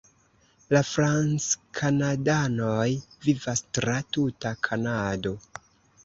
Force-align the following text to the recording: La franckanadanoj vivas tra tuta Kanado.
La 0.75 0.79
franckanadanoj 0.91 2.87
vivas 3.27 3.61
tra 3.79 3.99
tuta 4.17 4.55
Kanado. 4.69 5.35